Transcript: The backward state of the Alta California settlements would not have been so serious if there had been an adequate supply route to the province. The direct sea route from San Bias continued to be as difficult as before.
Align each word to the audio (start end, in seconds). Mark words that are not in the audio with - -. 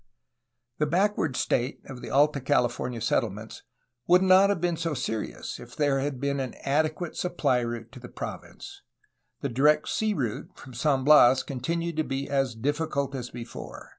The 0.79 0.87
backward 0.87 1.35
state 1.35 1.79
of 1.85 2.01
the 2.01 2.09
Alta 2.09 2.41
California 2.41 2.99
settlements 2.99 3.61
would 4.07 4.23
not 4.23 4.49
have 4.49 4.59
been 4.59 4.75
so 4.75 4.95
serious 4.95 5.59
if 5.59 5.75
there 5.75 5.99
had 5.99 6.19
been 6.19 6.39
an 6.39 6.55
adequate 6.63 7.15
supply 7.15 7.59
route 7.59 7.91
to 7.91 7.99
the 7.99 8.09
province. 8.09 8.81
The 9.41 9.49
direct 9.49 9.87
sea 9.89 10.15
route 10.15 10.57
from 10.57 10.73
San 10.73 11.03
Bias 11.03 11.43
continued 11.43 11.97
to 11.97 12.03
be 12.03 12.27
as 12.27 12.55
difficult 12.55 13.13
as 13.13 13.29
before. 13.29 13.89